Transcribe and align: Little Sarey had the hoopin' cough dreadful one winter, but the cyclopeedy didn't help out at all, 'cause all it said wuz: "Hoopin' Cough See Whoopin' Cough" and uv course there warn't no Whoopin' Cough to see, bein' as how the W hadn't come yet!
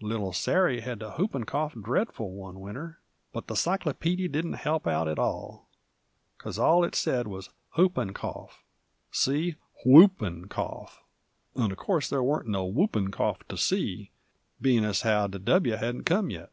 Little 0.00 0.32
Sarey 0.32 0.80
had 0.80 0.98
the 0.98 1.12
hoopin' 1.12 1.44
cough 1.44 1.74
dreadful 1.80 2.32
one 2.32 2.58
winter, 2.58 2.98
but 3.32 3.46
the 3.46 3.54
cyclopeedy 3.54 4.26
didn't 4.26 4.54
help 4.54 4.84
out 4.84 5.06
at 5.06 5.16
all, 5.16 5.68
'cause 6.38 6.58
all 6.58 6.82
it 6.82 6.96
said 6.96 7.28
wuz: 7.28 7.42
"Hoopin' 7.76 8.12
Cough 8.12 8.64
See 9.12 9.54
Whoopin' 9.84 10.48
Cough" 10.48 11.04
and 11.54 11.70
uv 11.72 11.76
course 11.76 12.08
there 12.10 12.20
warn't 12.24 12.48
no 12.48 12.64
Whoopin' 12.66 13.12
Cough 13.12 13.46
to 13.46 13.56
see, 13.56 14.10
bein' 14.60 14.82
as 14.84 15.02
how 15.02 15.28
the 15.28 15.38
W 15.38 15.76
hadn't 15.76 16.02
come 16.02 16.30
yet! 16.30 16.50